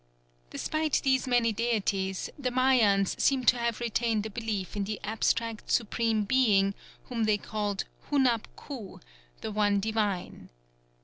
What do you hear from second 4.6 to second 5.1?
in an